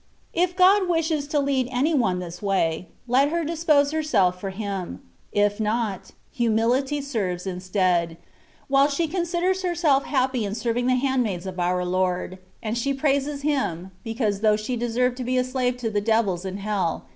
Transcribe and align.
If 0.33 0.55
God 0.55 0.89
wishes 0.89 1.27
to 1.27 1.39
lead 1.39 1.69
any 1.71 1.93
one 1.93 2.17
this 2.17 2.41
way, 2.41 2.87
let 3.07 3.29
her 3.29 3.43
dispose 3.43 3.91
herself 3.91 4.41
for 4.41 4.49
Him; 4.49 4.99
if 5.31 5.59
not, 5.59 6.09
humility 6.31 7.01
serves 7.01 7.45
instead, 7.45 8.17
while 8.67 8.87
she 8.87 9.07
considers 9.07 9.61
herself 9.61 10.05
happy 10.05 10.43
in 10.43 10.55
serving 10.55 10.87
the 10.87 10.95
handmaids 10.95 11.45
of 11.45 11.59
our 11.59 11.85
Lord; 11.85 12.39
and 12.63 12.75
she 12.75 12.95
praises 12.95 13.43
Him,, 13.43 13.91
because 14.03 14.39
though 14.39 14.57
she 14.57 14.75
deserved 14.75 15.17
to 15.17 15.23
be. 15.23 15.37
a 15.37 15.43
slave 15.43 15.77
to 15.77 15.91
the 15.91 16.01
devils 16.01 16.45
in 16.45 16.57
hell. 16.57 17.05